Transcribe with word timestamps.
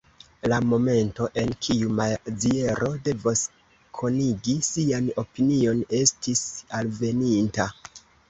La 0.51 0.57
momento, 0.67 1.25
en 1.41 1.51
kiu 1.65 1.89
Maziero 1.99 2.87
devos 3.09 3.43
konigi 3.99 4.55
sian 4.69 5.11
opinion, 5.25 5.85
estis 6.01 6.41
alveninta. 6.81 7.69